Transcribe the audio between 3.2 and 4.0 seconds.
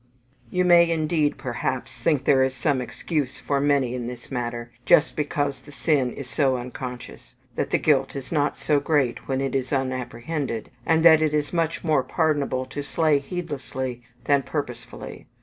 for many